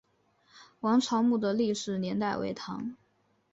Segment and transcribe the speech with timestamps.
[0.79, 2.97] 王潮墓的历史年代为唐。